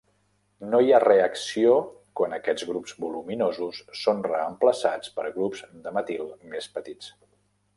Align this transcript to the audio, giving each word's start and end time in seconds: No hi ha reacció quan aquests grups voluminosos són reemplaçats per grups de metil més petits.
No 0.69 0.77
hi 0.83 0.87
ha 0.91 1.01
reacció 1.03 1.75
quan 2.21 2.33
aquests 2.37 2.65
grups 2.69 2.95
voluminosos 3.03 3.83
són 4.05 4.25
reemplaçats 4.29 5.13
per 5.19 5.27
grups 5.37 5.63
de 5.87 5.95
metil 6.01 6.25
més 6.57 6.73
petits. 6.81 7.13